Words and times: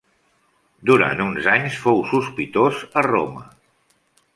Durant 0.91 1.21
uns 1.27 1.51
anys 1.57 1.77
fou 1.85 2.03
sospitós 2.15 2.85
a 3.03 3.09
Roma. 3.13 3.51